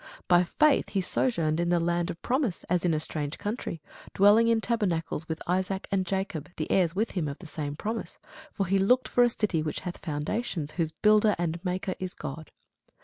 [0.27, 3.83] By faith he sojourned in the land of promise, as in a strange country,
[4.15, 8.17] dwelling in tabernacles with Isaac and Jacob, the heirs with him of the same promise:
[8.51, 12.49] for he looked for a city which hath foundations, whose builder and maker is God.